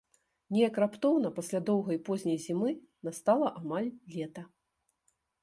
Неяк 0.55 0.77
раптоўна 0.83 1.29
пасля 1.35 1.59
доўгай 1.67 1.99
позняй 2.07 2.39
зімы 2.47 2.71
настала 3.09 3.53
амаль 3.61 3.89
лета. 4.17 4.43